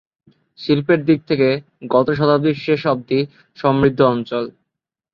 [0.59, 1.49] শিল্পের দিক থেকে
[1.89, 3.19] গত শতাব্দীর শেষ অবধি
[3.57, 4.43] সমৃদ্ধ অঞ্চল।